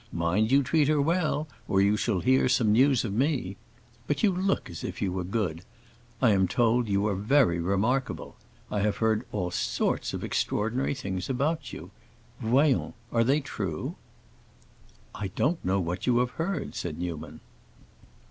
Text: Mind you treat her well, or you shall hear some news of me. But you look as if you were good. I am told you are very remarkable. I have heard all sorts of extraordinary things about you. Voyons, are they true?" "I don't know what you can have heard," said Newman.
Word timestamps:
Mind 0.11 0.51
you 0.51 0.63
treat 0.63 0.87
her 0.87 0.99
well, 0.99 1.47
or 1.67 1.79
you 1.79 1.95
shall 1.95 2.21
hear 2.21 2.49
some 2.49 2.71
news 2.71 3.05
of 3.05 3.13
me. 3.13 3.55
But 4.07 4.23
you 4.23 4.31
look 4.31 4.67
as 4.67 4.83
if 4.83 4.99
you 4.99 5.11
were 5.11 5.23
good. 5.23 5.63
I 6.23 6.31
am 6.31 6.47
told 6.47 6.89
you 6.89 7.05
are 7.05 7.13
very 7.13 7.59
remarkable. 7.61 8.35
I 8.71 8.79
have 8.79 8.97
heard 8.97 9.25
all 9.31 9.51
sorts 9.51 10.11
of 10.15 10.23
extraordinary 10.23 10.95
things 10.95 11.29
about 11.29 11.71
you. 11.71 11.91
Voyons, 12.41 12.95
are 13.11 13.23
they 13.23 13.41
true?" 13.41 13.93
"I 15.13 15.27
don't 15.35 15.63
know 15.63 15.79
what 15.79 16.07
you 16.07 16.13
can 16.13 16.19
have 16.21 16.31
heard," 16.31 16.73
said 16.73 16.97
Newman. 16.97 17.39